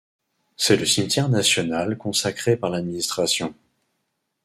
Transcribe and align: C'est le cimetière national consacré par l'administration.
C'est 0.57 0.77
le 0.77 0.85
cimetière 0.87 1.29
national 1.29 1.95
consacré 1.95 2.57
par 2.57 2.71
l'administration. 2.71 3.53